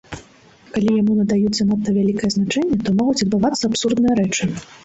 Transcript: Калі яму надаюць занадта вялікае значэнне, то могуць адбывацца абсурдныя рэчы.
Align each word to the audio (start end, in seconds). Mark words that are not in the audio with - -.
Калі 0.77 0.89
яму 1.01 1.17
надаюць 1.19 1.51
занадта 1.59 1.89
вялікае 1.99 2.31
значэнне, 2.39 2.81
то 2.89 2.97
могуць 3.01 3.17
адбывацца 3.27 3.63
абсурдныя 3.73 4.21
рэчы. 4.23 4.53